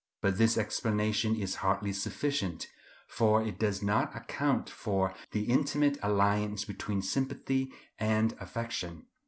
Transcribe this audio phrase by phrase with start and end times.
[0.19, 2.65] But this explanation is hardly sufficient,
[3.07, 9.05] for it does not account for the intimate alliance between sympathy and affection.